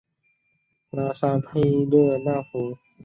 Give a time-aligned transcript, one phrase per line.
[0.89, 2.75] 拉沙佩勒纳夫。